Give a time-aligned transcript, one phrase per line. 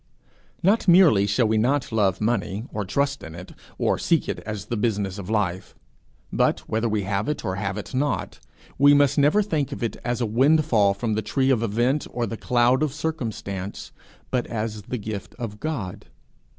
[0.63, 4.65] Not merely shall we not love money, or trust in it, or seek it as
[4.65, 5.75] the business of life,
[6.33, 8.39] but, whether we have it or have it not,
[8.79, 12.25] we must never think of it as a windfall from the tree of event or
[12.25, 13.91] the cloud of circumstance,
[14.31, 16.07] but as the gift of God.